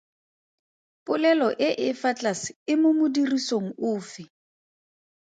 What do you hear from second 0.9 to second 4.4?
Polelo e e fa tlase e mo modirisong ofe?